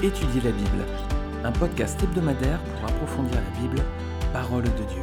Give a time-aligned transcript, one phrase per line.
[0.00, 0.84] Étudier la Bible,
[1.42, 3.82] un podcast hebdomadaire pour approfondir la Bible,
[4.32, 5.02] parole de Dieu.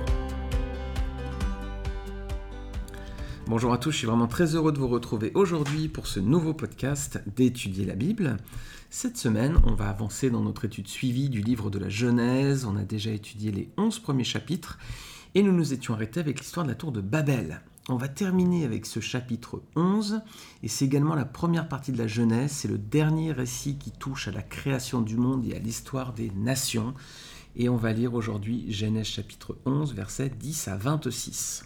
[3.45, 6.53] Bonjour à tous, je suis vraiment très heureux de vous retrouver aujourd'hui pour ce nouveau
[6.53, 8.37] podcast d'Étudier la Bible.
[8.89, 12.63] Cette semaine, on va avancer dans notre étude suivie du livre de la Genèse.
[12.63, 14.79] On a déjà étudié les 11 premiers chapitres
[15.33, 17.59] et nous nous étions arrêtés avec l'histoire de la tour de Babel.
[17.87, 20.21] On va terminer avec ce chapitre 11,
[20.63, 24.27] et c'est également la première partie de la Genèse, c'est le dernier récit qui touche
[24.27, 26.95] à la création du monde et à l'histoire des nations.
[27.55, 31.65] Et on va lire aujourd'hui Genèse chapitre 11, versets 10 à 26.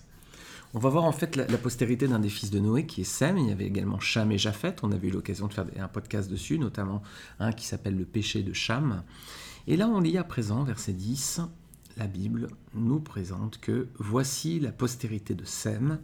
[0.74, 3.38] On va voir en fait la, postérité d'un des fils de Noé qui est Sem.
[3.38, 4.76] Il y avait également Cham et Japhet.
[4.84, 7.02] On avait eu l'occasion de faire un podcast dessus, notamment
[7.40, 9.04] un qui s'appelle Le péché de Cham.
[9.68, 11.42] Et là, on lit à présent, verset 10
[12.00, 16.00] la Bible nous présente que voici la postérité de Sem.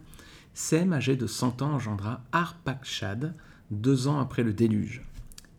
[0.52, 3.34] Sem, âgé de 100 ans, engendra Arpakshad
[3.70, 5.02] deux ans après le déluge.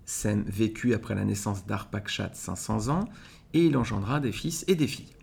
[0.06, 3.10] Sem vécut après la naissance d'Arpakshad 500 ans
[3.54, 5.14] et il engendra des fils et des filles.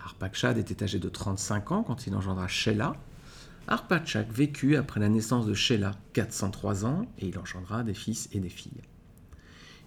[0.00, 2.94] Arpakshad était âgé de 35 ans quand il engendra Shelah.
[3.66, 8.40] Arpakshad vécut après la naissance de Shelah 403 ans et il engendra des fils et
[8.40, 8.82] des filles.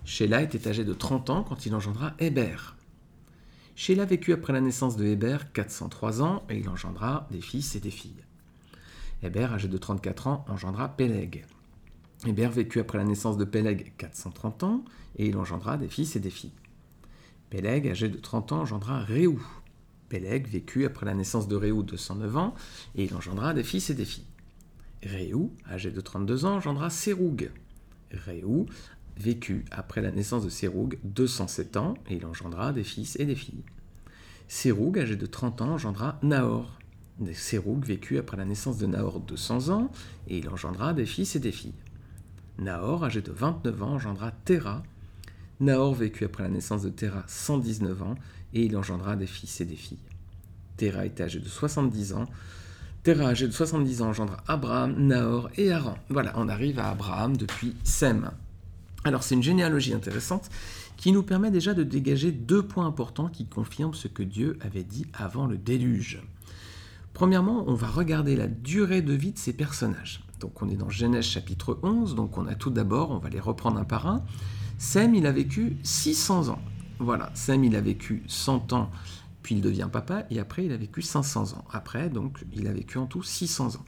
[0.06, 2.79] Shelah était âgé de 30 ans quand il engendra Héber.
[3.80, 7.80] Sheila vécut après la naissance de Héber 403 ans et il engendra des fils et
[7.80, 8.26] des filles.
[9.24, 11.46] Héber, âgé de 34 ans, engendra Péleg.
[12.28, 14.84] Héber vécut après la naissance de Péleg 430 ans
[15.16, 16.52] et il engendra des fils et des filles.
[17.50, 19.42] Péleg, âgé de 30 ans, engendra Réou.
[20.10, 22.56] Péleg vécut après la naissance de Réou 209 ans
[22.96, 24.28] et il engendra des fils et des filles.
[25.04, 27.50] Réou, âgé de 32 ans, engendra Séroug.
[28.12, 28.66] Réou
[29.20, 33.36] vécut après la naissance de Séroug 207 ans, et il engendra des fils et des
[33.36, 33.64] filles.
[34.48, 36.80] Séroug, âgé de 30 ans, engendra Nahor.
[37.34, 39.92] Séroug vécut après la naissance de Nahor 200 ans,
[40.28, 41.76] et il engendra des fils et des filles.
[42.58, 44.84] Nahor, âgé de 29 ans, engendra Terah.
[45.60, 48.16] Nahor vécut après la naissance de Terah 119 ans,
[48.54, 50.00] et il engendra des fils et des filles.
[50.78, 52.26] Terah était âgé de 70 ans.
[53.04, 55.98] Terah, âgé de 70 ans, engendra Abraham, Nahor et Haran.
[56.10, 58.32] Voilà, on arrive à Abraham depuis Sem.
[59.06, 60.50] Alors c'est une généalogie intéressante
[60.98, 64.84] qui nous permet déjà de dégager deux points importants qui confirment ce que Dieu avait
[64.84, 66.22] dit avant le déluge.
[67.14, 70.24] Premièrement, on va regarder la durée de vie de ces personnages.
[70.40, 73.40] Donc on est dans Genèse chapitre 11, donc on a tout d'abord, on va les
[73.40, 74.24] reprendre un par un.
[74.78, 76.60] Sem, il a vécu 600 ans.
[77.00, 78.90] Voilà, Sem, il a vécu 100 ans,
[79.44, 81.66] puis il devient papa, et après il a vécu 500 ans.
[81.72, 83.86] Après, donc, il a vécu en tout 600 ans.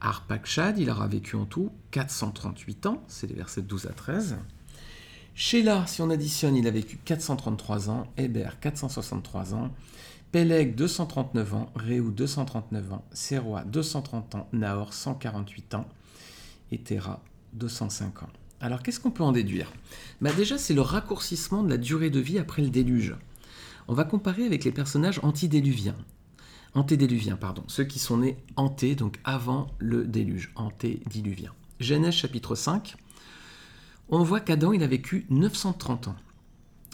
[0.00, 4.38] Arpakshad, il aura vécu en tout 438 ans, c'est les versets 12 à 13.
[5.34, 9.70] Sheila, si on additionne, il a vécu 433 ans, Héber 463 ans,
[10.32, 15.88] Peleg 239 ans, Réou 239 ans, Séroa 230 ans, Nahor 148 ans,
[16.72, 17.22] et Terah
[17.54, 18.28] 205 ans.
[18.60, 19.72] Alors qu'est-ce qu'on peut en déduire?
[20.20, 23.16] Bah Déjà, c'est le raccourcissement de la durée de vie après le déluge.
[23.88, 25.96] On va comparer avec les personnages antédéluviens
[26.74, 31.52] antédéluviens, pardon, ceux qui sont nés anté, donc avant le déluge, antédiluviens.
[31.80, 32.96] Genèse chapitre 5,
[34.08, 36.16] on voit qu'Adam il a vécu 930 ans,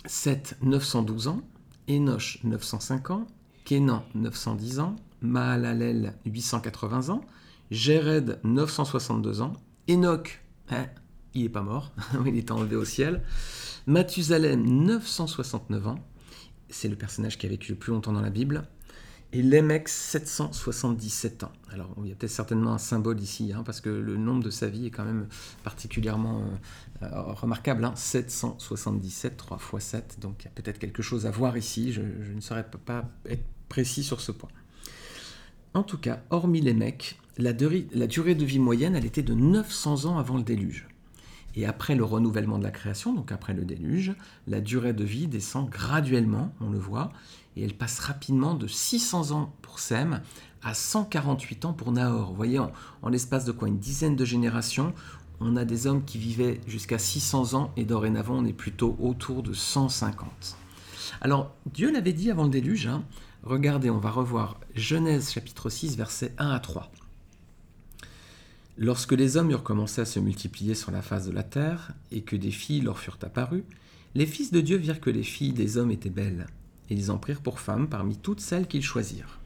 [0.04, 1.41] Seth 912 ans,
[1.88, 3.26] Enoch 905 ans,
[3.64, 7.20] Kénan 910 ans, Mahalalel 880 ans,
[7.70, 9.54] Jéred 962 ans,
[9.91, 10.87] Enoch, hein,
[11.34, 11.93] il n'est pas mort,
[12.26, 13.22] il est enlevé au ciel,
[13.87, 15.98] Mathusalem 969 ans,
[16.69, 18.69] c'est le personnage qui a vécu le plus longtemps dans la Bible,
[19.32, 21.53] et Lemex 777 ans.
[21.70, 24.50] Alors il y a peut-être certainement un symbole ici, hein, parce que le nombre de
[24.50, 25.26] sa vie est quand même
[25.64, 26.42] particulièrement
[27.03, 27.84] euh, euh, remarquable.
[27.84, 31.92] Hein, 777, 3 x 7, donc il y a peut-être quelque chose à voir ici,
[31.92, 34.50] je, ne saurais pas être précis sur ce point.
[35.75, 37.53] En tout cas, hormis les la,
[37.93, 40.88] la durée de vie moyenne, elle était de 900 ans avant le déluge.
[41.56, 44.14] Et après le renouvellement de la création, donc après le déluge,
[44.47, 47.12] la durée de vie descend graduellement, on le voit,
[47.56, 50.20] et elle passe rapidement de 600 ans pour Sem
[50.62, 52.31] à 148 ans pour Nahor.
[52.31, 54.93] Vous voyez, en, l'espace de quoi Une dizaine de générations,
[55.41, 59.43] on a des hommes qui vivaient jusqu'à 600 ans et dorénavant on est plutôt autour
[59.43, 60.56] de 150.
[61.20, 63.05] Alors Dieu l'avait dit avant le déluge, hein.
[63.43, 66.91] regardez, on va revoir Genèse chapitre 6 versets 1 à 3.
[68.79, 72.20] Lorsque les hommes eurent commencé à se multiplier sur la face de la terre, et
[72.20, 73.64] que des filles leur furent apparues,
[74.14, 76.47] les fils de Dieu virent que les filles des hommes étaient belles,
[76.91, 79.38] et ils en prirent pour femmes parmi toutes celles qu'ils choisirent.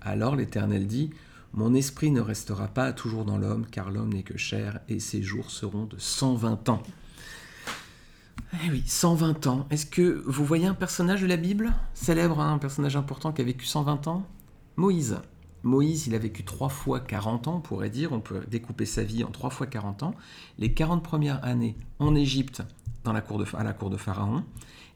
[0.00, 1.10] Alors l'Éternel dit,
[1.52, 5.22] Mon esprit ne restera pas toujours dans l'homme, car l'homme n'est que chair, et ses
[5.22, 6.82] jours seront de 120 ans.
[8.64, 9.66] Eh oui, 120 ans.
[9.70, 13.42] Est-ce que vous voyez un personnage de la Bible célèbre, hein, un personnage important qui
[13.42, 14.26] a vécu 120 ans?
[14.76, 15.18] Moïse.
[15.64, 19.02] Moïse, il a vécu trois fois 40 ans, on pourrait dire, on peut découper sa
[19.02, 20.14] vie en trois fois 40 ans.
[20.58, 22.62] Les 40 premières années en Égypte,
[23.04, 24.44] dans la cour à la cour de Pharaon.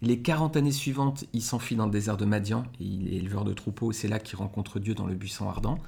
[0.03, 3.45] Les 40 années suivantes, il s'enfuit dans le désert de Madian, et il est éleveur
[3.45, 5.79] de troupeaux, c'est là qu'il rencontre Dieu dans le buisson ardent.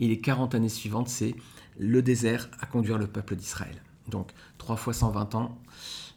[0.00, 1.36] Et les 40 années suivantes, c'est
[1.78, 3.80] le désert à conduire le peuple d'Israël.
[4.08, 5.56] Donc 3 fois 120 ans,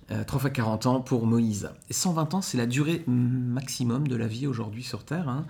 [0.10, 1.70] euh, 3 fois 40 ans pour Moïse.
[1.92, 5.30] Et 120 ans, c'est la durée maximum de la vie aujourd'hui sur Terre.
[5.30, 5.46] Hein.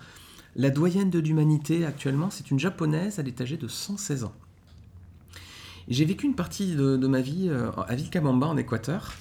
[0.57, 4.33] La doyenne de l'humanité actuellement, c'est une japonaise, elle est âgée de 116 ans.
[5.87, 9.13] J'ai vécu une partie de, ma vie euh, à Vilcabamba en Équateur,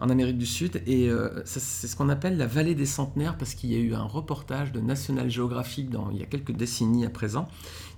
[0.00, 3.54] en Amérique du Sud, et euh, c'est ce qu'on appelle la vallée des centenaires parce
[3.54, 7.04] qu'il y a eu un reportage de National Geographic dans, il y a quelques décennies
[7.04, 7.48] à présent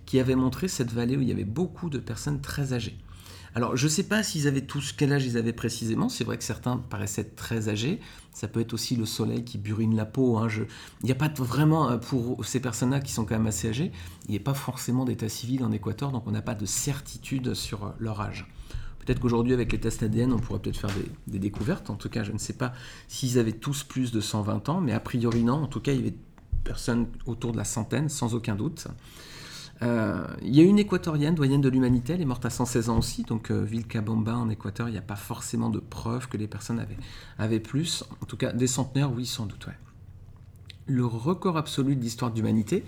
[0.04, 2.96] qui avait montré cette vallée où il y avait beaucoup de personnes très âgées.
[3.54, 6.08] Alors, je ne sais pas s'ils avaient tous quel âge ils avaient précisément.
[6.08, 8.00] C'est vrai que certains paraissaient très âgés.
[8.32, 10.38] Ça peut être aussi le soleil qui burine la peau.
[10.38, 10.48] Hein.
[11.02, 13.92] Il n'y a pas vraiment, euh, pour ces personnes-là qui sont quand même assez âgées,
[14.26, 17.52] il n'y a pas forcément d'état civil en Équateur, donc on n'a pas de certitude
[17.52, 18.46] sur euh, leur âge.
[19.04, 20.90] Peut-être qu'aujourd'hui, avec les tests ADN, on pourrait peut-être faire
[21.26, 21.90] des, découvertes.
[21.90, 22.72] En tout cas, je ne sais pas
[23.08, 25.64] s'ils avaient tous plus de 120 ans, mais a priori non.
[25.64, 26.14] En tout cas, il y avait
[26.62, 28.86] personnes autour de la centaine, sans aucun doute.
[29.82, 32.98] Euh, il y a une équatorienne, doyenne de l'humanité, elle est morte à 116 ans
[32.98, 36.46] aussi, donc euh, Vilcabamba en Équateur, il n'y a pas forcément de preuves que les
[36.46, 36.84] personnes
[37.38, 38.04] avaient, plus.
[38.20, 39.66] En tout cas, des centenaires, oui, sans doute.
[40.86, 42.84] Le record absolu de l'histoire de l'humanité,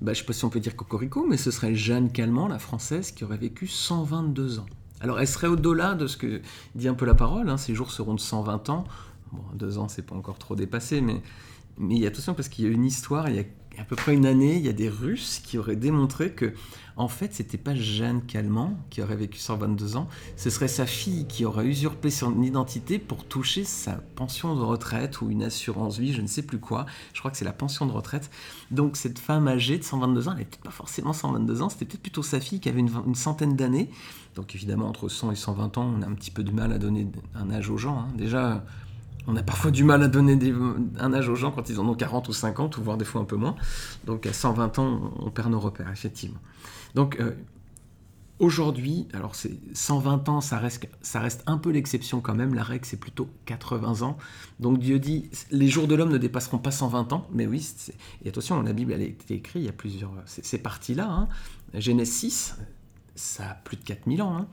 [0.00, 2.48] bah, je ne sais pas si on peut dire Cocorico, mais ce serait Jeanne Calment,
[2.48, 4.66] la française, qui aurait vécu 122 ans.
[5.00, 6.42] Alors elle serait au-delà de ce que
[6.74, 8.84] dit un peu la parole, hein, ces jours seront de 120 ans.
[9.32, 11.22] Bon, deux ans, c'est pas encore trop dépassé, mais,
[11.78, 13.44] mais il y a attention parce qu'il y a une histoire, il y a
[13.78, 16.52] à peu près une année, il y a des Russes qui auraient démontré que,
[16.96, 21.26] en fait, c'était pas Jeanne Calment qui aurait vécu 122 ans, ce serait sa fille
[21.26, 26.12] qui aurait usurpé son identité pour toucher sa pension de retraite ou une assurance vie,
[26.12, 26.84] je ne sais plus quoi.
[27.14, 28.30] Je crois que c'est la pension de retraite.
[28.70, 32.02] Donc cette femme âgée de 122 ans, elle n'était pas forcément 122 ans, c'était peut-être
[32.02, 33.90] plutôt sa fille qui avait une, une centaine d'années.
[34.34, 36.78] Donc évidemment, entre 100 et 120 ans, on a un petit peu de mal à
[36.78, 37.98] donner un âge aux gens.
[37.98, 38.08] Hein.
[38.16, 38.64] Déjà
[39.26, 40.38] on a parfois du mal à donner
[40.98, 43.20] un âge aux gens quand ils en ont 40 ou 50, ou voire des fois
[43.20, 43.54] un peu moins.
[44.04, 46.40] Donc à 120 ans, on perd nos repères, effectivement.
[46.94, 47.32] Donc euh,
[48.38, 52.54] aujourd'hui, alors c'est 120 ans, ça reste, ça reste un peu l'exception quand même.
[52.54, 54.16] La règle, c'est plutôt 80 ans.
[54.58, 57.26] Donc Dieu dit, les jours de l'homme ne dépasseront pas 120 ans.
[57.32, 57.66] Mais oui,
[58.24, 60.12] et attention, la Bible, elle a été écrite, il y a plusieurs...
[60.26, 61.28] Ces parties-là, hein.
[61.74, 62.56] Genèse 6,
[63.14, 64.36] ça a plus de 4000 ans.
[64.36, 64.48] Hein.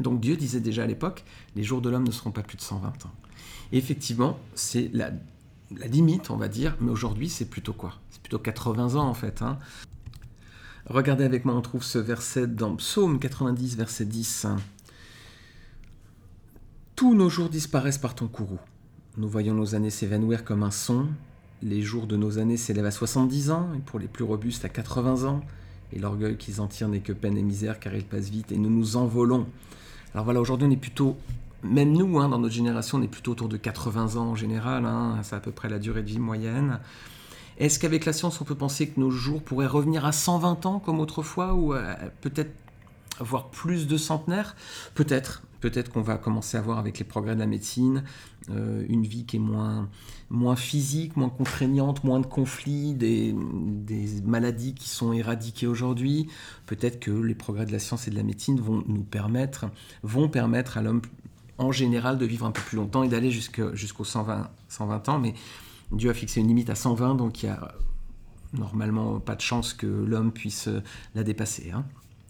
[0.00, 1.24] Donc Dieu disait déjà à l'époque,
[1.56, 3.12] les jours de l'homme ne seront pas plus de 120 ans
[3.72, 5.10] effectivement, c'est la,
[5.86, 7.94] limite, on va dire, mais aujourd'hui, c'est plutôt quoi?
[8.10, 9.42] C'est plutôt 80 ans, en fait.
[9.42, 9.58] Hein.
[10.86, 14.46] Regardez avec moi, on trouve ce verset dans Psaume 90, verset 10.
[16.96, 18.60] Tous nos jours disparaissent par ton courroux.
[19.18, 21.08] Nous voyons nos années s'évanouir comme un son.
[21.62, 24.68] Les jours de nos années s'élèvent à 70 ans, et pour les plus robustes à
[24.68, 25.42] 80 ans.
[25.92, 28.56] Et l'orgueil qu'ils en tirent n'est que peine et misère, car ils passent vite, et
[28.56, 29.46] nous nous envolons.
[30.14, 31.16] Alors voilà, aujourd'hui on est plutôt
[31.62, 34.84] même nous, hein, dans notre génération, on est plutôt autour de 80 ans en général,
[34.86, 36.80] hein, c'est à peu près la durée de vie moyenne.
[37.58, 40.78] Est-ce qu'avec la science, on peut penser que nos jours pourraient revenir à 120 ans
[40.78, 42.52] comme autrefois, ou euh, peut-être
[43.18, 44.54] avoir plus de centenaires?
[44.94, 45.42] Peut-être.
[45.60, 48.04] Peut-être qu'on va commencer à voir avec les progrès de la médecine
[48.50, 49.88] euh, une vie qui est moins,
[50.30, 56.28] moins physique, moins contraignante, moins de conflits, des, des maladies qui sont éradiquées aujourd'hui.
[56.66, 59.66] Peut-être que les progrès de la science et de la médecine vont nous permettre,
[60.02, 61.02] vont permettre à l'homme
[61.58, 65.18] en général de vivre un peu plus longtemps et d'aller jusqu'aux 120, 120 ans.
[65.18, 65.34] Mais
[65.92, 67.74] Dieu a fixé une limite à 120, donc il n'y a
[68.54, 70.82] normalement pas de chance que l'homme puisse euh,
[71.14, 71.70] la dépasser.
[71.70, 71.84] Hein.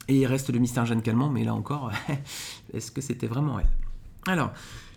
[0.08, 1.92] Et il reste le mystère Jeanne Calment, mais là encore,
[2.74, 3.68] est-ce que c'était vraiment elle?
[4.26, 4.52] Alors,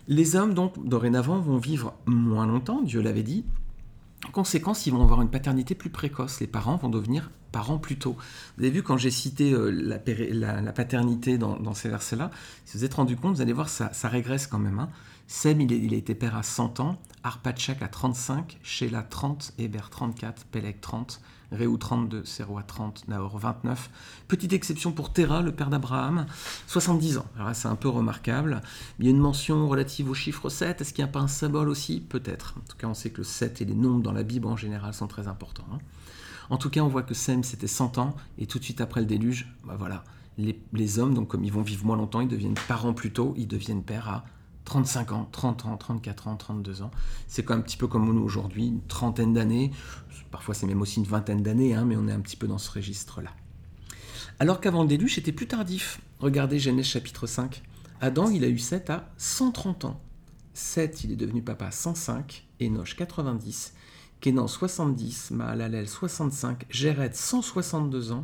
[0.08, 3.44] les hommes, donc, dorénavant, vont vivre moins longtemps, Dieu l'avait dit,
[4.26, 6.40] en conséquence, ils vont avoir une paternité plus précoce.
[6.40, 8.16] Les parents vont devenir parents plus tôt.
[8.56, 12.30] Vous avez vu quand j'ai cité euh, la, paternité dans, ces versets-là,
[12.64, 14.78] si vous êtes rendu compte, vous allez voir, ça, ça régresse quand même.
[14.78, 14.90] Hein.
[15.26, 20.44] Sem, il, a été père à 100 ans, Arpachak à 35, Sheila 30, Héber 34,
[20.46, 21.20] Pelek 30,
[21.52, 23.90] Réou 32, Serwa 30, Nahor 29.
[24.26, 26.26] Petite exception pour Terah, le père d'Abraham,
[26.66, 27.26] 70 ans.
[27.38, 28.62] Alors c'est un peu remarquable.
[28.98, 30.80] Il y a une mention relative au chiffre 7.
[30.80, 32.00] Est-ce qu'il n'y a pas un symbole aussi?
[32.00, 32.54] Peut-être.
[32.56, 34.56] En tout cas, on sait que le 7 et les nombres dans la Bible en
[34.56, 35.66] général sont très importants.
[35.72, 35.78] Hein.
[36.50, 39.00] En tout cas, on voit que Sem, c'était 100 ans, et tout de suite après
[39.00, 40.04] le déluge, bah voilà,
[40.38, 43.34] les, les hommes, donc comme ils vont vivre moins longtemps, ils deviennent parents plus tôt,
[43.36, 44.24] ils deviennent pères à
[44.64, 46.90] 35 ans, 30 ans, 34 ans, 32 ans.
[47.26, 49.70] C'est un petit peu comme nous aujourd'hui, une trentaine d'années.
[50.30, 52.58] Parfois c'est même aussi une vingtaine d'années, hein, mais on est un petit peu dans
[52.58, 53.30] ce registre-là.
[54.38, 56.00] Alors qu'avant le déluge, c'était plus tardif.
[56.20, 57.62] Regardez Genèse chapitre 5.
[58.00, 60.00] Adam, il a eu 7 à 130 ans.
[60.54, 63.74] 7, il est devenu papa à 105, Enoch 90,
[64.20, 68.22] Kenan 70, Mahalalel 65, Jéred 162 ans,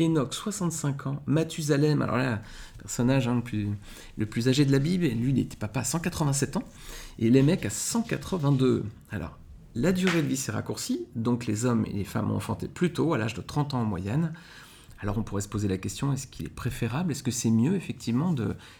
[0.00, 2.42] Enoch 65 ans, Mathusalem, alors là,
[2.78, 3.68] personnage hein, le, plus,
[4.16, 6.64] le plus âgé de la Bible, lui il était papa à 187 ans,
[7.18, 8.84] et les mecs à 182.
[9.10, 9.38] Alors,
[9.74, 12.92] la durée de vie s'est raccourcie, donc les hommes et les femmes ont enfanté plus
[12.92, 14.32] tôt, à l'âge de 30 ans en moyenne.
[15.00, 17.74] Alors on pourrait se poser la question, est-ce qu'il est préférable Est-ce que c'est mieux
[17.74, 18.32] effectivement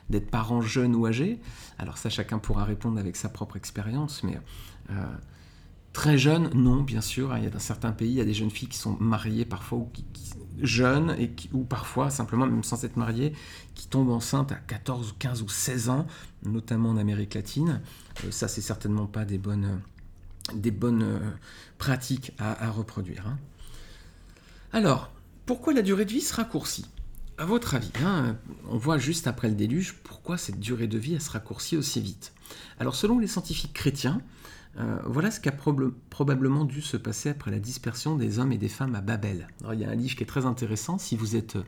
[0.08, 1.40] d'être parent jeune ou âgé?
[1.78, 4.38] Alors ça, chacun pourra répondre avec sa propre expérience, mais
[4.90, 5.04] euh,
[5.92, 7.32] très jeune, non, bien sûr.
[7.32, 9.90] Hein, dans certains pays, il y a des jeunes filles qui sont mariées parfois ou
[9.92, 10.04] qui,
[10.60, 11.16] jeunes,
[11.52, 13.32] ou parfois simplement, même sans être mariées,
[13.74, 16.06] qui tombent enceintes à 14, 15 ou 16 ans,
[16.44, 17.80] notamment en Amérique latine.
[18.24, 19.80] Euh, ça, c'est certainement pas des bonnes
[20.54, 21.30] des bonnes euh,
[21.78, 23.26] pratiques à, reproduire.
[23.26, 23.38] Hein.
[24.72, 25.12] Alors,
[25.46, 26.86] pourquoi la durée de vie se raccourcit?
[27.38, 28.36] À votre avis, hein,
[28.68, 32.32] on voit juste après le déluge pourquoi cette durée de vie se raccourcit aussi vite?
[32.78, 34.20] Alors, selon les scientifiques chrétiens,
[34.78, 35.54] euh, voilà ce qui a
[36.10, 39.46] probablement dû se passer après la dispersion des hommes et des femmes à Babel.
[39.72, 40.98] il y a un livre qui est très intéressant.
[40.98, 41.58] Si vous êtes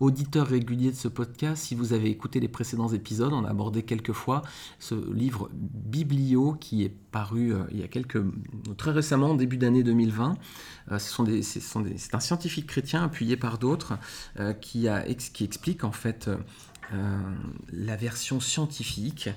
[0.00, 3.82] auditeur régulier de ce podcast, si vous avez écouté les précédents épisodes, on a abordé
[3.82, 4.42] quelques fois
[4.78, 8.20] ce livre Biblio qui est paru euh, il y a quelques
[8.78, 10.36] très récemment, début d'année 2020.
[10.90, 13.98] Euh, c'est un scientifique chrétien appuyé par d'autres
[14.38, 14.88] euh, qui,
[15.34, 16.30] qui explique en fait
[17.72, 19.28] la version scientifique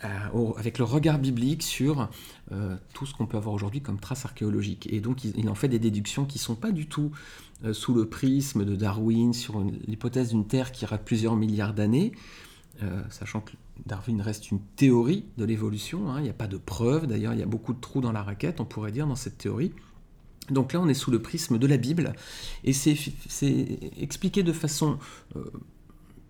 [0.00, 2.10] avec le regard biblique sur
[2.92, 4.86] tout ce qu'on peut avoir aujourd'hui comme traces archéologiques.
[4.92, 7.10] Et donc il, en fait des déductions qui ne sont pas du tout
[7.64, 12.12] euh, sous le prisme de Darwin sur l'hypothèse d'une Terre qui aura plusieurs milliards d'années,
[12.82, 13.52] euh, sachant que
[13.86, 17.40] Darwin reste une théorie de l'évolution, hein, il n'y a pas de preuves, d'ailleurs il
[17.40, 19.72] y a beaucoup de trous dans la raquette, on pourrait dire, dans cette théorie.
[20.50, 22.12] Donc là, on est sous le prisme de la Bible,
[22.64, 22.98] et c'est
[23.98, 24.98] expliqué de façon
[25.36, 25.44] euh,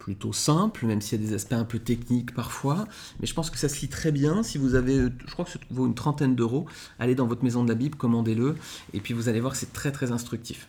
[0.05, 2.87] plutôt simple, même s'il y a des aspects un peu techniques parfois,
[3.21, 4.43] mais je pense que ça se lit très bien.
[4.43, 6.67] Si vous avez, je crois que ça vaut une trentaine d'euros,
[6.99, 8.55] allez dans votre maison de la Bible, commandez-le,
[8.93, 10.69] et puis vous allez voir, c'est très très instructif.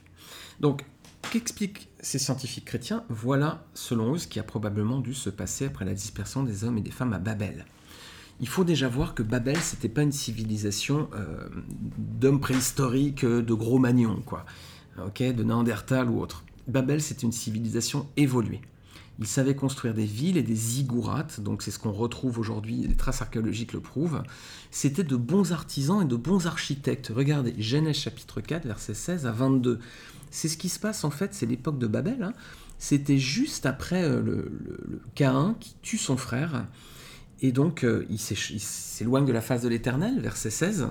[0.62, 0.86] Donc,
[1.32, 3.04] qu'expliquent ces scientifiques chrétiens?
[3.10, 6.78] Voilà, selon eux, ce qui a probablement dû se passer après la dispersion des hommes
[6.78, 7.66] et des femmes à Babel.
[8.40, 11.50] Il faut déjà voir que Babel, c'était pas une civilisation euh,
[11.98, 14.46] d'hommes préhistoriques, euh, de gros magnons, quoi,
[14.98, 16.46] de Néandertal ou autre.
[16.70, 18.62] Babel, c'était une civilisation évoluée.
[19.20, 22.96] Ils savaient construire des villes et des ziggourats, donc c'est ce qu'on retrouve aujourd'hui, les
[22.96, 24.24] traces archéologiques le prouvent.
[24.72, 27.12] C'était de bons artisans et de bons architectes.
[27.16, 29.80] Regardez, Genèse chapitre 4, versets 16 à 22.
[30.32, 32.24] C'est ce qui se passe en fait, c'est l'époque de Babel.
[32.24, 32.34] Hein.
[32.78, 36.66] C'était juste après euh, le, Caïn qui tue son frère.
[37.42, 40.88] Et donc euh, il s'éloigne de la face de l'Éternel, verset 16.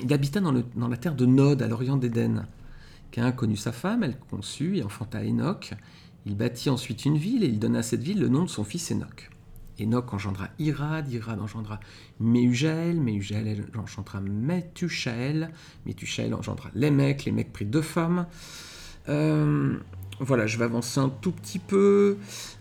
[0.00, 2.46] Il habita dans, la terre de Nod, à l'orient d'Éden.
[3.10, 5.74] Caïn connut sa femme, elle conçut et enfanta Enoch.
[6.28, 8.62] Il bâtit ensuite une ville et il donna à cette ville le nom de son
[8.62, 9.30] fils Enoch.
[9.80, 11.80] Enoch engendra Irad, Irad engendra
[12.20, 15.50] Méhujael, Méhujael engendra Methuchael,
[15.86, 18.26] Methuchael engendra Lémec, Lémec prit deux femmes.
[19.08, 19.78] Euh,
[20.20, 22.18] voilà, je vais avancer un tout petit peu.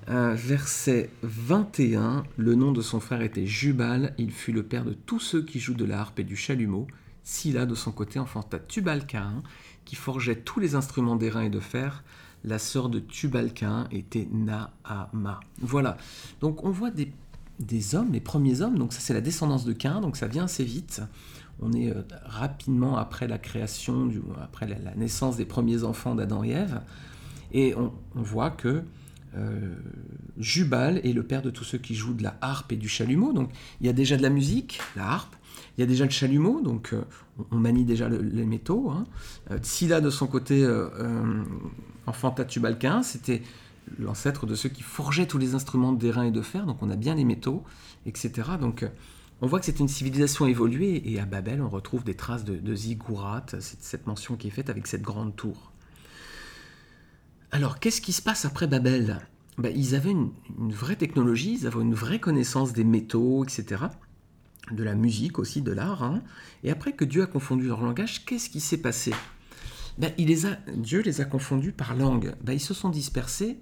[0.08, 4.94] Euh, verset 21, le nom de son frère était Jubal, il fut le père de
[4.94, 6.88] tous ceux qui jouent de la harpe et du chalumeau.
[7.26, 9.44] Silla, de son côté, enfanta Tubal-Cain,
[9.84, 12.06] qui forgeait tous les instruments d'airain et de fer
[12.44, 15.40] la sœur de Tubalcain était Naama.
[15.60, 15.98] Voilà.
[16.42, 20.02] Donc on voit des, hommes, les premiers hommes, donc ça c'est la descendance de Cain,
[20.02, 21.02] donc ça vient assez vite.
[21.60, 24.10] On est euh, rapidement après la création,
[24.42, 26.82] après la, naissance des premiers enfants d'Adam et Ève,
[27.52, 28.84] et on, voit que
[29.36, 29.76] euh,
[30.38, 33.34] Jubal est le père de tous ceux qui jouent de la harpe et du chalumeau.
[33.34, 33.52] Donc
[33.82, 35.36] il y a déjà de la musique, la harpe,
[35.78, 37.02] il y a déjà le chalumeau, donc euh,
[37.52, 38.92] on manie déjà les métaux.
[38.92, 39.06] Hein.
[39.50, 40.68] De son côté
[42.08, 43.44] enfanta Tubalcain, c'était
[44.00, 46.96] l'ancêtre de ceux qui forgeaient tous les instruments d'airain et de fer, donc on a
[46.96, 47.64] bien les métaux,
[48.06, 48.32] etc.
[48.60, 48.90] Donc euh,
[49.42, 52.56] on voit que c'est une civilisation évoluée, et à Babel on retrouve des traces de,
[52.56, 55.72] de ziggurat, cette mention qui est faite avec cette grande tour.
[57.52, 59.20] Alors qu'est-ce qui se passe après Babel?
[59.58, 63.86] Ben, Ils avaient une, vraie technologie, ils avaient une vraie connaissance des métaux, etc.
[64.72, 66.04] De la musique aussi, de l'art.
[66.04, 66.22] Hein.
[66.64, 69.14] Et après que Dieu a confondu leur langage, qu'est-ce qui s'est passé?
[70.06, 72.36] A, Dieu les a confondus par langue.
[72.44, 73.60] Ben, ils se sont dispersés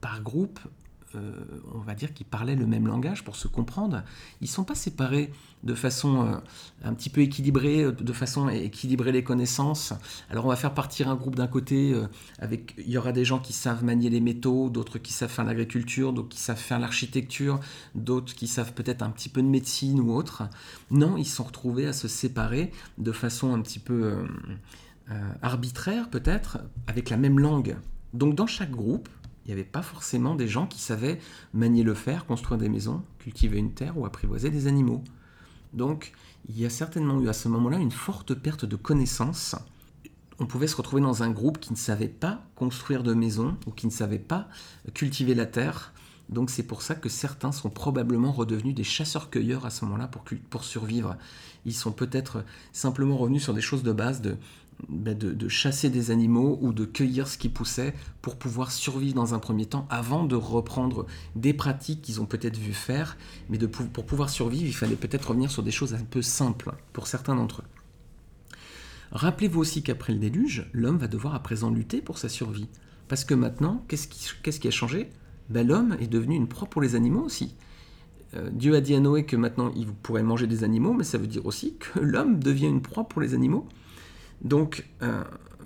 [0.00, 0.60] par groupe,
[1.14, 1.32] euh,
[1.74, 4.02] on va dire, qui parlaient le même langage pour se comprendre.
[4.40, 5.32] Ils ne sont pas séparés
[5.64, 6.36] de façon euh,
[6.84, 9.92] un petit peu équilibrée, de façon à équilibrer les connaissances.
[10.30, 12.06] Alors on va faire partir un groupe d'un côté, euh,
[12.38, 15.44] avec, il y aura des gens qui savent manier les métaux, d'autres qui savent faire
[15.44, 17.60] l'agriculture, d'autres qui savent faire l'architecture,
[17.94, 20.44] d'autres qui savent peut-être un petit peu de médecine ou autre.
[20.90, 24.26] Non, ils sont retrouvés à se séparer de façon un petit peu euh,
[25.42, 27.76] arbitraire peut-être, avec la même langue.
[28.12, 29.08] Donc dans chaque groupe,
[29.44, 31.20] il n'y avait pas forcément des gens qui savaient
[31.54, 35.04] manier le fer, construire des maisons, cultiver une terre ou apprivoiser des animaux.
[35.72, 36.12] Donc
[36.48, 39.54] il y a certainement eu à ce moment-là une forte perte de connaissances.
[40.40, 43.70] on pouvait se retrouver dans un groupe qui ne savait pas construire de maison ou
[43.70, 44.48] qui ne savait pas
[44.94, 45.92] cultiver la terre.
[46.28, 50.24] Donc c'est pour ça que certains sont probablement redevenus des chasseurs-cueilleurs à ce moment-là pour,
[50.50, 51.16] pour survivre.
[51.64, 54.36] Ils sont peut-être simplement revenus sur des choses de base de,
[54.88, 59.34] ben, de, chasser des animaux ou de cueillir ce qui poussait pour pouvoir survivre dans
[59.34, 63.16] un premier temps avant de reprendre des pratiques qu'ils ont peut-être vu faire.
[63.48, 67.06] Mais pour pouvoir survivre, il fallait peut-être revenir sur des choses un peu simples pour
[67.06, 67.76] certains d'entre eux.
[69.12, 72.68] Rappelez-vous aussi qu'après le déluge, l'homme va devoir à présent lutter pour sa survie.
[73.08, 75.10] Parce que maintenant, qu'est-ce qui, a changé?
[75.48, 77.54] Ben, L'homme est devenu une proie pour les animaux aussi.
[78.34, 81.18] Euh, Dieu a dit à Noé que maintenant il pourrait manger des animaux, mais ça
[81.18, 83.68] veut dire aussi que l'homme devient une proie pour les animaux.
[84.42, 85.22] Donc, euh,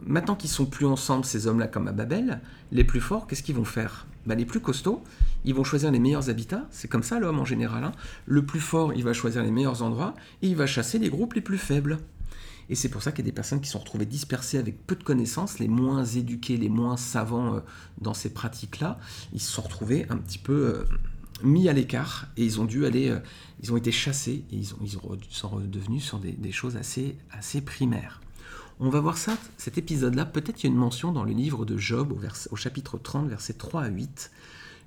[0.06, 2.40] maintenant qu'ils sont plus ensemble, ces hommes-là, comme à Babel,
[2.72, 4.06] les plus forts, qu'est-ce qu'ils vont faire?
[4.26, 5.02] Ben, Les plus costauds,
[5.44, 6.66] ils vont choisir les meilleurs habitats.
[6.70, 7.84] C'est comme ça l'homme en général.
[7.84, 7.92] Hein.
[8.26, 11.34] Le plus fort, il va choisir les meilleurs endroits et il va chasser les groupes
[11.34, 11.98] les plus faibles.
[12.68, 14.94] Et c'est pour ça qu'il y a des personnes qui sont retrouvées dispersées avec peu
[14.94, 17.60] de connaissances, les moins éduqués, les moins savants euh,
[18.00, 19.00] dans ces pratiques-là,
[19.32, 20.84] ils se sont retrouvés un petit peu euh,
[21.42, 23.18] mis à l'écart et ils ont dû aller,
[23.60, 28.20] ils ont été chassés et ils, ont, ils sont redevenus sur des, choses assez primaires.
[28.82, 31.66] On va voir ça, cet épisode-là, peut-être qu'il y a une mention dans le livre
[31.66, 32.18] de Job
[32.50, 34.30] au, chapitre 30, versets 3 à 8.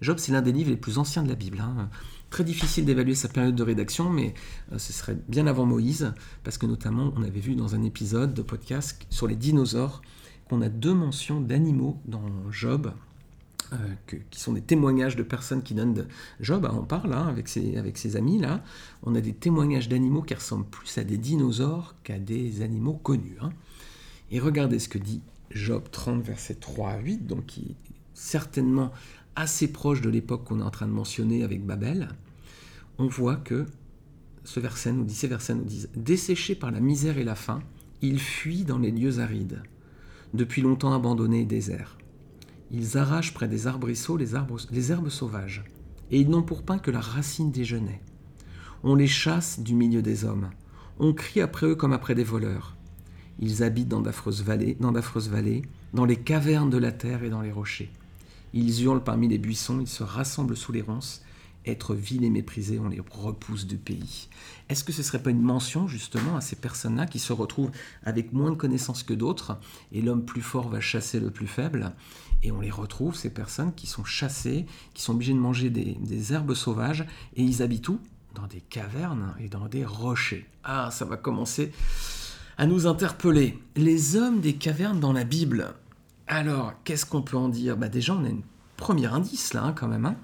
[0.01, 1.59] Job, c'est l'un des livres les plus anciens de la Bible.
[1.61, 1.89] Hein.
[2.31, 4.33] Très difficile d'évaluer sa période de rédaction, mais
[4.71, 6.11] euh, ce serait bien avant Moïse,
[6.43, 10.01] parce que notamment on avait vu dans un épisode de podcast sur les dinosaures
[10.49, 12.93] qu'on a deux mentions d'animaux dans Job,
[13.73, 13.77] euh,
[14.31, 16.07] qui sont des témoignages de personnes qui donnent de...
[16.39, 18.63] Job on parle là, avec, ses, amis là,
[19.03, 23.37] on a des témoignages d'animaux qui ressemblent plus à des dinosaures qu'à des animaux connus.
[23.39, 23.51] Hein.
[24.31, 28.91] Et regardez ce que dit Job 30 verset 3 à 8, donc qui est certainement
[29.35, 32.09] assez proche de l'époque qu'on est en train de mentionner avec Babel,
[32.97, 33.65] on voit que
[34.43, 37.61] ce verset nous dit, ces versets nous disent Desséchés par la misère et la faim,
[38.01, 39.63] ils fuient dans les lieux arides,
[40.33, 41.97] depuis longtemps abandonnés et déserts.
[42.71, 44.31] Ils arrachent près des arbrisseaux les,
[44.71, 45.63] les herbes sauvages,
[46.11, 48.01] et ils n'ont pour pain que la racine des genêts.
[48.83, 50.49] On les chasse du milieu des hommes.
[50.99, 52.75] On crie après eux comme après des voleurs.
[53.39, 57.41] Ils habitent dans d'affreuses vallées, dans vallées, dans les cavernes de la terre et dans
[57.41, 57.91] les rochers.
[58.53, 61.21] Ils hurlent parmi les buissons, ils se rassemblent sous les ronces.
[61.65, 64.27] Être vils et méprisés, on les repousse du pays.
[64.67, 67.71] Est-ce que ce ne serait pas une mention justement à ces personnes-là qui se retrouvent
[68.03, 69.57] avec moins de connaissances que d'autres
[69.93, 71.93] et l'homme plus fort va chasser le plus faible?
[72.43, 76.33] Et on les retrouve, ces personnes qui sont chassées, qui sont obligées de manger des
[76.33, 77.05] herbes sauvages
[77.37, 77.99] et ils habitent où?
[78.35, 80.45] Dans des cavernes et dans des rochers.
[80.65, 81.71] Ah, ça va commencer
[82.63, 83.59] à nous interpeller.
[83.75, 85.73] Les hommes des cavernes dans la Bible,
[86.27, 87.75] alors, qu'est-ce qu'on peut en dire?
[87.75, 88.39] Bah Déjà, on a un
[88.77, 90.05] premier indice là, hein, quand même.
[90.05, 90.15] Hein.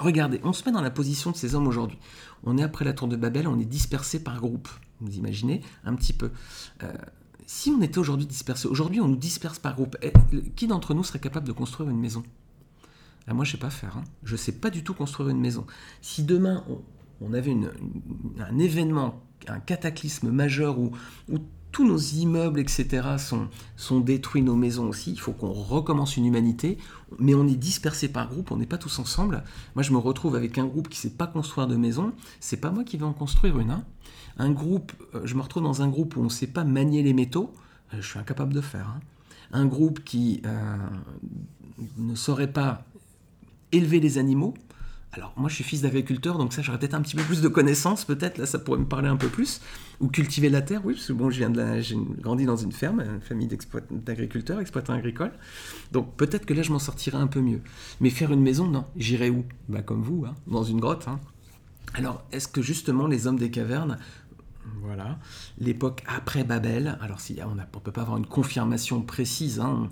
[0.00, 1.96] Regardez, on se met dans la position de ces hommes aujourd'hui.
[2.42, 4.68] On est après la tour de Babel, on est dispersé par groupe.
[5.00, 6.32] Vous imaginez un petit peu.
[6.82, 6.92] Euh,
[7.46, 10.12] si on était aujourd'hui dispersé, aujourd'hui on nous disperse par groupe, eh,
[10.56, 12.24] qui d'entre nous serait capable de construire une maison?
[13.28, 13.96] Ah, Moi je sais pas faire.
[13.96, 14.04] Hein.
[14.24, 15.68] Je sais pas du tout construire une maison.
[16.02, 16.64] Si demain
[17.20, 17.56] on, avait
[18.40, 20.90] un événement, un cataclysme majeur où,
[21.28, 21.38] où
[21.72, 23.16] tous nos immeubles, etc.,
[23.76, 25.12] sont, détruits, nos maisons aussi.
[25.12, 26.78] Il faut qu'on recommence une humanité,
[27.18, 29.44] mais on est dispersé par groupe, on n'est pas tous ensemble.
[29.74, 32.12] Moi, je me retrouve avec un groupe qui ne sait pas construire de maison.
[32.40, 33.70] C'est pas moi qui vais en construire une.
[33.70, 33.84] Hein.
[34.38, 37.02] Un groupe, euh, je me retrouve dans un groupe où on ne sait pas manier
[37.02, 37.52] les métaux.
[37.94, 38.88] Euh, je suis incapable de faire.
[38.88, 39.00] Hein.
[39.52, 40.76] Un groupe qui euh,
[41.98, 42.84] ne saurait pas
[43.72, 44.54] élever les animaux.
[45.12, 47.48] Alors moi je suis fils d'agriculteur, donc ça j'aurais peut-être un petit peu plus de
[47.48, 49.60] connaissances, peut-être là ça pourrait me parler un peu plus.
[49.98, 52.70] Ou cultiver la terre, oui, parce que bon, je viens de j'ai grandi dans une
[52.70, 53.48] ferme, une famille
[53.90, 55.32] d'agriculteurs, exploitants agricoles.
[55.90, 57.60] Donc peut-être que là je m'en sortirais un peu mieux.
[58.00, 58.86] Mais faire une maison, non.
[58.96, 59.44] J'irai où?
[59.68, 61.08] Bah comme vous, hein, dans une grotte.
[61.08, 61.18] Hein.
[61.94, 63.98] Alors est-ce que justement les hommes des cavernes
[64.82, 65.18] voilà.
[65.58, 69.88] L'époque après Babel, alors si on ne peut pas avoir une confirmation précise, hein,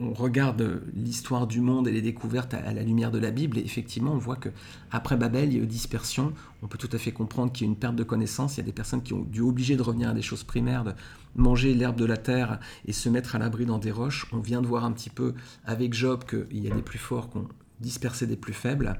[0.00, 3.62] on regarde l'histoire du monde et les découvertes à, la lumière de la Bible, et
[3.62, 4.48] effectivement, on voit que
[4.90, 6.32] après Babel, il y a eu dispersion.
[6.62, 8.56] On peut tout à fait comprendre qu'il y a une perte de connaissances.
[8.56, 10.84] Il y a des personnes qui ont dû obliger de revenir à des choses primaires,
[10.84, 10.92] de
[11.36, 14.26] manger l'herbe de la terre et se mettre à l'abri dans des roches.
[14.32, 17.30] On vient de voir un petit peu avec Job qu'il y a des plus forts
[17.30, 17.48] qui ont
[17.80, 18.98] dispersé des plus faibles.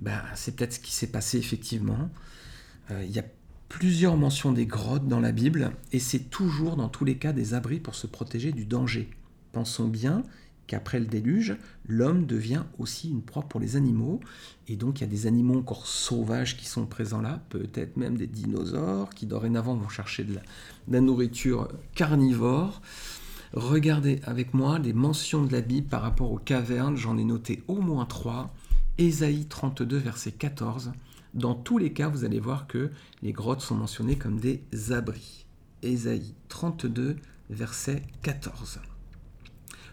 [0.00, 2.10] Ben, c'est peut-être ce qui s'est passé effectivement.
[2.90, 3.24] Euh, il y a
[3.68, 7.54] plusieurs mentions des grottes dans la Bible, et c'est toujours dans tous les cas des
[7.54, 9.08] abris pour se protéger du danger.
[9.52, 10.22] Pensons bien
[10.66, 14.20] qu'après le déluge, l'homme devient aussi une proie pour les animaux,
[14.68, 18.16] et donc il y a des animaux encore sauvages qui sont présents là, peut-être même
[18.16, 20.38] des dinosaures qui dorénavant vont chercher de
[20.88, 22.80] la, nourriture carnivore.
[23.52, 27.62] Regardez avec moi les mentions de la Bible par rapport aux cavernes, j'en ai noté
[27.68, 28.54] au moins trois.
[28.98, 30.92] Ésaïe 32, verset 14.
[31.34, 32.90] Dans tous les cas, vous allez voir que
[33.22, 35.46] les grottes sont mentionnées comme des abris.
[35.82, 37.16] Ésaïe 32,
[37.50, 38.80] verset 14.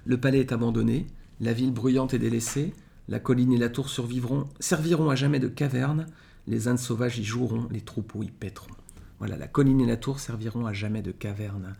[0.09, 1.05] Le palais est abandonné,
[1.39, 2.73] la ville bruyante est délaissée,
[3.09, 6.07] la colline et la tour survivront, serviront à jamais de caverne,
[6.47, 8.73] les ânes sauvages y joueront, les troupeaux y pèteront.
[9.19, 11.75] Voilà, la colline et la tour serviront à jamais de caverne.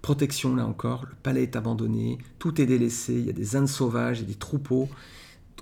[0.00, 3.66] Protection là encore, le palais est abandonné, tout est délaissé, il y a des ânes
[3.66, 4.88] sauvages et des troupeaux.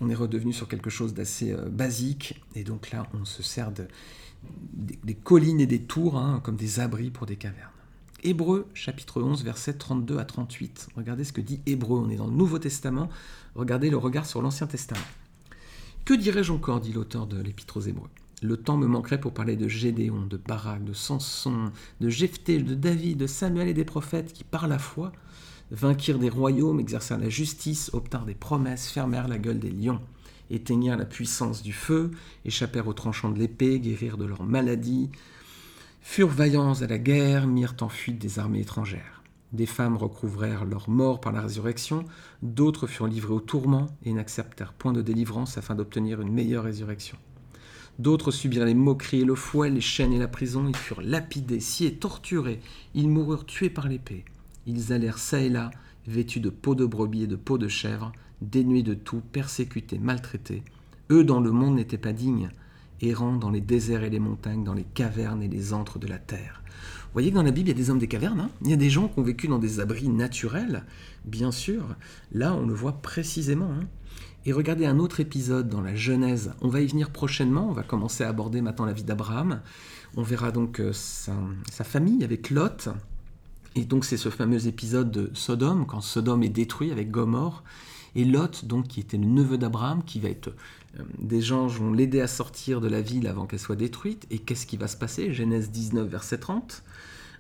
[0.01, 3.73] On est redevenu sur quelque chose d'assez euh, basique, et donc là on se sert
[3.73, 7.74] des, collines et des tours hein, comme des abris pour des cavernes.
[8.25, 10.89] Hébreu chapitre 11 versets 32 à 38.
[10.97, 13.11] Regardez ce que dit Hébreu, on est dans le Nouveau Testament,
[13.55, 15.05] regardez le regard sur l'Ancien Testament.
[16.07, 18.09] Que dirais-je encore, dit l'auteur de l'Épître aux Hébreux
[18.43, 22.75] le temps me manquerait pour parler de Gédéon, de Barak, de Samson, de Jephthé, de
[22.75, 25.13] David, de Samuel et des prophètes qui, par la foi,
[25.71, 30.01] vainquirent des royaumes, exercèrent la justice, obtinrent des promesses, fermèrent la gueule des lions,
[30.51, 32.11] éteignirent la puissance du feu,
[32.45, 35.09] échappèrent aux tranchants de l'épée, guérirent de leurs maladies,
[36.07, 39.25] furent vaillants à la guerre, mirent en fuite des armées étrangères.
[39.53, 42.05] Des femmes recouvrèrent leur mort par la résurrection,
[42.43, 47.17] d'autres furent livrés au tourment et n'acceptèrent point de délivrance afin d'obtenir une meilleure résurrection.
[47.99, 50.69] D'autres subirent les moqueries et le fouet, les chaînes et la prison.
[50.69, 52.61] Ils furent lapidés, sciés, torturés.
[52.95, 54.25] Ils moururent tués par l'épée.
[54.67, 55.71] Ils allèrent çà et là,
[56.07, 58.13] vêtus de peaux de brebis et de peaux de chèvre,
[58.43, 60.63] dénués de tout, persécutés, maltraités.
[61.11, 62.51] Eux dans le monde n'étaient pas dignes,
[63.05, 66.19] errant dans les déserts et les montagnes, dans les cavernes et les antres de la
[66.19, 66.63] terre.
[66.67, 68.41] Vous voyez que dans la Bible, il y a des hommes des cavernes.
[68.41, 70.85] Hein il y a des gens qui ont vécu dans des abris naturels,
[71.25, 71.95] bien sûr.
[72.33, 73.71] Là, on le voit précisément.
[73.71, 73.87] Hein
[74.47, 76.53] et regardez un autre épisode dans la Genèse.
[76.61, 77.69] On va y venir prochainement.
[77.69, 79.61] On va commencer à aborder maintenant la vie d'Abraham.
[80.17, 81.33] On verra donc euh, sa,
[81.85, 82.91] famille avec Lot.
[83.75, 87.65] Et donc c'est ce fameux épisode de Sodome, quand Sodome est détruit avec Gomorre.
[88.17, 90.51] Et Lot, donc, qui était le neveu d'Abraham, qui va être.
[90.99, 94.27] Euh, des gens vont l'aider à sortir de la ville avant qu'elle soit détruite.
[94.31, 95.33] Et qu'est-ce qui va se passer?
[95.33, 96.83] Genèse 19, verset 30.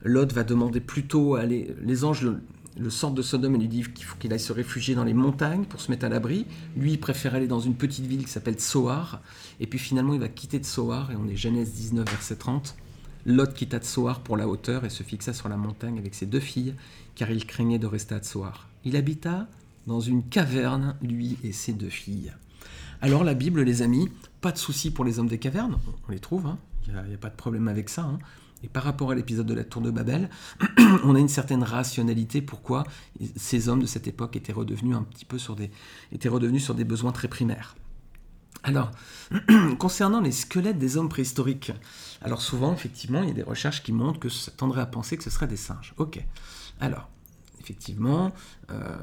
[0.02, 1.74] Lot va demander plutôt à aller.
[1.82, 2.28] Les anges
[2.76, 5.14] le centre de Sodome et lui dit qu'il faut qu'il aille se réfugier dans les
[5.14, 6.46] montagnes pour se mettre à l'abri.
[6.76, 9.22] Lui, il préfère aller dans une petite ville qui s'appelle Tsoar.
[9.60, 12.76] Et puis finalement, il va quitter Tsoar, et on est Genèse 19, verset 30.
[13.26, 16.40] Lot quitta Tsoar pour la hauteur et se fixa sur la montagne avec ses deux
[16.40, 16.74] filles,
[17.14, 18.68] car il craignait de rester à Tsoar.
[18.84, 19.48] Il habita
[19.86, 22.32] dans une caverne, lui et ses deux filles.
[23.04, 24.08] Alors la Bible, les amis,
[24.40, 26.56] pas de souci pour les hommes des cavernes, on les trouve, hein.
[26.86, 28.00] il n'y a, pas de problème avec ça.
[28.00, 28.18] Hein.
[28.62, 30.30] Et par rapport à l'épisode de la tour de Babel,
[31.04, 32.84] on a une certaine rationalité pourquoi
[33.36, 34.96] ces hommes de cette époque étaient redevenus
[36.64, 37.76] sur des besoins très primaires.
[38.62, 38.90] Alors,
[39.78, 41.72] concernant les squelettes des hommes préhistoriques,
[42.22, 45.18] alors souvent, effectivement, il y a des recherches qui montrent que ça tendrait à penser
[45.18, 45.92] que ce seraient des singes.
[45.98, 46.24] Ok.
[46.80, 47.10] Alors,
[47.64, 48.33] effectivement,
[48.70, 48.94] euh,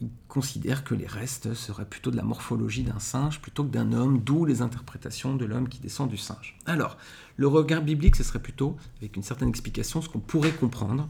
[0.00, 3.92] il considère que les restes seraient plutôt de la morphologie d'un singe plutôt que d'un
[3.92, 6.56] homme, d'où les interprétations de l'homme qui descend du singe.
[6.66, 6.98] Alors,
[7.36, 11.08] le regard biblique, ce serait plutôt, avec une certaine explication, ce qu'on pourrait comprendre,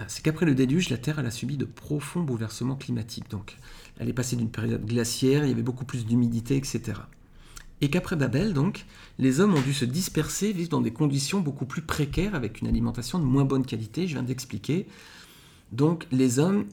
[0.00, 3.30] euh, c'est qu'après le déluge, la Terre a subi de profonds bouleversements climatiques.
[3.30, 3.56] Donc,
[3.98, 6.94] elle est passée d'une période glaciaire, il y avait beaucoup plus d'humidité, etc.
[7.80, 8.86] Et qu'après Babel, donc,
[9.18, 12.68] les hommes ont dû se disperser, vivre dans des conditions beaucoup plus précaires, avec une
[12.68, 14.86] alimentation de moins bonne qualité, je viens d'expliquer.
[15.72, 16.66] Donc les hommes,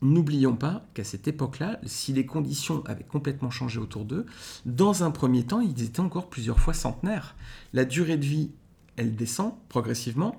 [0.00, 4.26] n'oublions pas qu'à cette époque-là, si les conditions avaient complètement changé autour d'eux,
[4.64, 7.36] dans un premier temps, ils étaient encore plusieurs fois centenaires.
[7.72, 8.50] La durée de vie,
[8.96, 10.36] elle descend progressivement,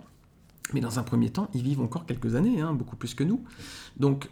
[0.73, 3.43] mais dans un premier temps, ils vivent encore quelques années, hein, beaucoup plus que nous.
[3.97, 4.29] Donc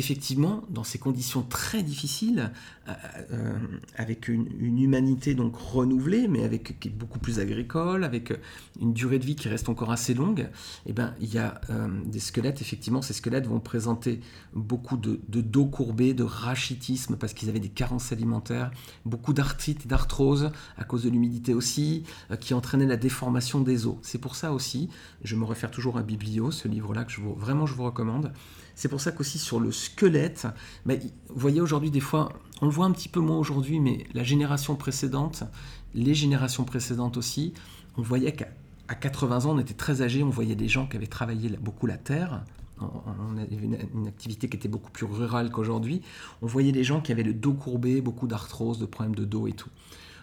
[0.00, 2.50] effectivement, dans ces conditions très difficiles,
[2.88, 2.92] euh,
[3.32, 3.58] euh,
[3.96, 8.32] avec une, humanité donc renouvelée, mais qui est beaucoup plus agricole, avec
[8.80, 10.48] une durée de vie qui reste encore assez longue,
[10.86, 14.20] eh ben, il y a euh, des squelettes, effectivement, ces squelettes vont présenter
[14.54, 18.70] beaucoup de, dos courbés, de rachitisme, parce qu'ils avaient des carences alimentaires,
[19.04, 22.04] beaucoup d'arthrite d'arthrose, à cause de l'humidité aussi,
[22.40, 23.96] qui entraînait la déformation des os.
[24.02, 24.88] C'est pour ça aussi,
[25.22, 28.32] je me réfère toujours à Biblio, ce livre-là que je vous, vraiment je vous recommande,
[28.80, 30.46] c'est pour ça qu'aussi sur le squelette,
[30.86, 30.94] bah,
[31.28, 34.22] vous voyez aujourd'hui des fois, on le voit un petit peu moins aujourd'hui, mais la
[34.22, 35.44] génération précédente,
[35.92, 37.52] les générations précédentes aussi,
[37.98, 38.46] on voyait qu'à
[38.94, 41.98] 80 ans, on était très âgé, on voyait des gens qui avaient travaillé beaucoup la
[41.98, 42.42] terre,
[42.80, 46.00] on avait une, activité qui était beaucoup plus rurale qu'aujourd'hui.
[46.40, 49.46] On voyait des gens qui avaient le dos courbé, beaucoup d'arthrose, de problèmes de dos
[49.46, 49.68] et tout.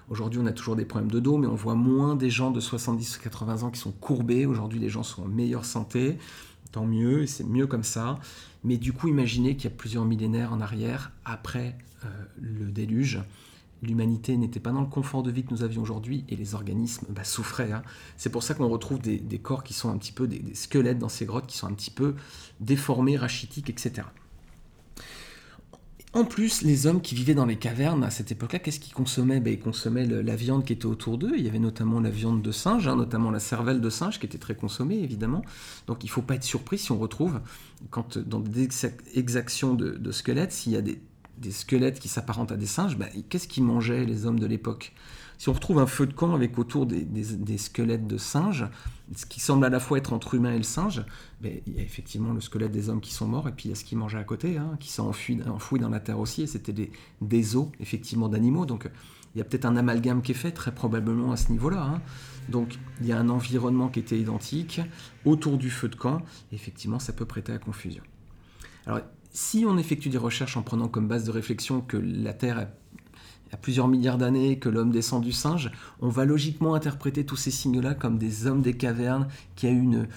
[0.09, 2.59] Aujourd'hui, on a toujours des problèmes de dos, mais on voit moins des gens de
[2.59, 4.47] 70 ou 80 ans qui sont courbés.
[4.47, 6.17] Aujourd'hui, les gens sont en meilleure santé
[6.71, 8.19] tant mieux, c'est mieux comme ça.
[8.63, 12.07] Mais du coup, imaginez qu'il y a plusieurs millénaires en arrière, après euh,
[12.39, 13.19] le déluge,
[13.81, 17.07] l'humanité n'était pas dans le confort de vie que nous avions aujourd'hui et les organismes
[17.09, 17.71] bah, souffraient.
[17.71, 17.83] Hein.
[18.17, 21.09] C'est pour ça qu'on retrouve des, corps qui sont un petit peu des, squelettes dans
[21.09, 22.15] ces grottes qui sont un petit peu
[22.59, 24.07] déformés, rachitiques, etc.
[26.13, 29.41] En plus, les hommes qui vivaient dans les cavernes à cette époque-là, qu'est-ce qu'ils consommaient?
[29.41, 31.33] Ben, Ils consommaient la viande qui était autour d'eux.
[31.37, 34.25] Il y avait notamment la viande de singe, hein, notamment la cervelle de singe qui
[34.25, 35.43] était très consommée, évidemment.
[35.85, 37.41] Donc il ne faut pas être surpris si on retrouve,
[37.89, 38.69] quand, dans des
[39.15, 41.01] exactions de, squelettes, s'il y a des,
[41.51, 44.93] squelettes qui s'apparentent à des singes, ben, qu'est-ce qu'ils mangeaient les hommes de l'époque?
[45.37, 48.65] Si on retrouve un feu de camp avec autour des, squelettes de singes,
[49.15, 51.05] ce qui semble à la fois être entre humain et le singe,
[51.41, 53.69] ben, il y a effectivement le squelette des hommes qui sont morts, et puis il
[53.69, 56.41] y a ce qui mangeait à côté, hein, qui sont enfouis, dans la terre aussi,
[56.41, 56.73] et c'était
[57.21, 58.65] des, os, effectivement, d'animaux.
[58.65, 58.89] Donc
[59.35, 61.83] il y a peut-être un amalgame qui est fait, très probablement à ce niveau-là.
[61.83, 62.01] Hein.
[62.49, 64.81] Donc il y a un environnement qui était identique,
[65.25, 68.03] autour du feu de camp, et effectivement, ça peut prêter à confusion.
[68.85, 72.69] Alors, si on effectue des recherches en prenant comme base de réflexion que la Terre
[73.47, 77.25] il y a plusieurs milliards d'années que l'homme descend du singe, on va logiquement interpréter
[77.25, 80.07] tous ces signes-là comme des hommes des cavernes, qui a eu une,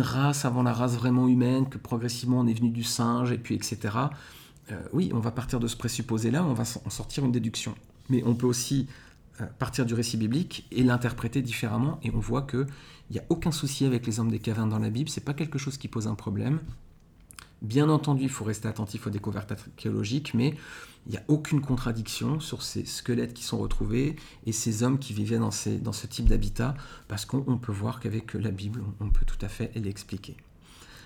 [0.00, 3.54] race avant la race vraiment humaine, que progressivement on est venu du singe, et puis
[3.54, 3.78] etc.
[4.70, 7.74] Euh, oui, on va partir de ce présupposé-là, on va en sortir une déduction.
[8.08, 8.88] Mais on peut aussi
[9.40, 12.66] euh, partir du récit biblique et l'interpréter différemment, et on voit qu'il
[13.10, 15.58] n'y a aucun souci avec les hommes des cavernes dans la Bible, c'est pas quelque
[15.58, 16.60] chose qui pose un problème.
[17.62, 20.56] Bien entendu, il faut rester attentif aux découvertes archéologiques, mais
[21.06, 25.12] il n'y a aucune contradiction sur ces squelettes qui sont retrouvés et ces hommes qui
[25.12, 26.74] vivaient dans, ce type d'habitat,
[27.06, 30.36] parce qu'on peut voir qu'avec la Bible, on peut tout à fait l'expliquer.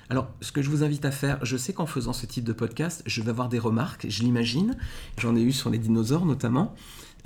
[0.08, 2.54] Alors, ce que je vous invite à faire, je sais qu'en faisant ce type de
[2.54, 4.78] podcast, je vais avoir des remarques, je l'imagine,
[5.18, 6.74] j'en ai eu sur les dinosaures notamment,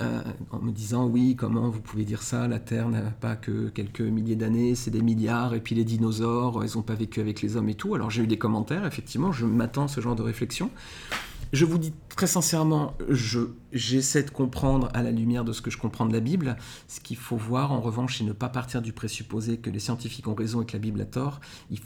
[0.00, 3.68] euh, en me disant oui, comment vous pouvez dire ça, la Terre n'a pas que
[3.68, 7.42] quelques milliers d'années, c'est des milliards, et puis les dinosaures, ils n'ont pas vécu avec
[7.42, 7.94] les hommes et tout.
[7.94, 10.70] Alors j'ai eu des commentaires, effectivement, je m'attends à ce genre de réflexion.
[11.52, 12.94] Je vous dis très sincèrement,
[13.72, 16.56] j'essaie de comprendre à la lumière de ce que je comprends de la Bible.
[16.86, 20.28] Ce qu'il faut voir, en revanche, c'est ne pas partir du présupposé que les scientifiques
[20.28, 21.40] ont raison et que la Bible a tort.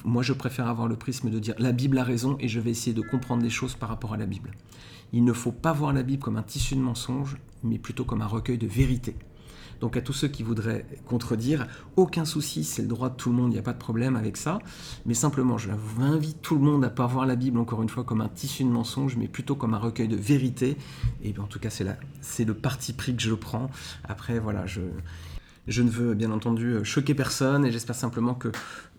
[0.05, 2.71] moi, je préfère avoir le prisme de dire la Bible a raison et je vais
[2.71, 4.51] essayer de comprendre les choses par rapport à la Bible.
[5.17, 8.21] Il ne faut pas voir la Bible comme un tissu de mensonges, mais plutôt comme
[8.21, 9.15] un recueil de vérités.
[9.81, 13.37] Donc à tous ceux qui voudraient contredire, aucun souci, c'est le droit de tout le
[13.37, 14.59] monde, il n'y a pas de problème avec ça.
[15.07, 17.89] Mais simplement, je vous invite tout le monde à pas voir la Bible, encore une
[17.89, 20.77] fois, comme un tissu de mensonges, mais plutôt comme un recueil de vérités.
[21.23, 23.71] Et en tout cas, c'est le parti pris que je prends.
[24.03, 24.65] Après, voilà.
[24.67, 28.51] Je ne veux bien entendu choquer personne et j'espère simplement que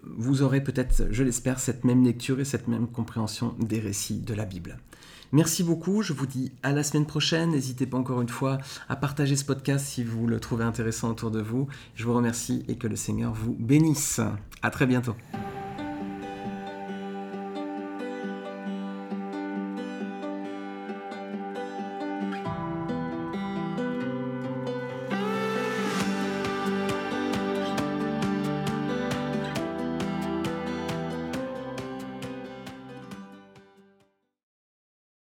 [0.03, 4.33] vous aurez peut-être, je l'espère, cette même lecture et cette même compréhension des récits de
[4.33, 4.77] la Bible.
[5.31, 7.51] Merci beaucoup, je vous dis à la semaine prochaine.
[7.51, 8.57] N'hésitez pas encore une fois
[8.89, 11.67] à partager ce podcast si vous le trouvez intéressant autour de vous.
[11.95, 14.21] Je vous remercie et que le Seigneur vous bénisse.
[14.61, 15.15] À très bientôt.